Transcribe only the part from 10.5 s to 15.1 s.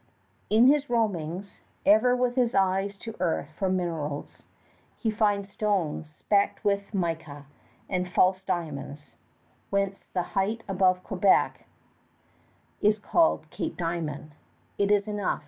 above Quebec is called Cape Diamond. It is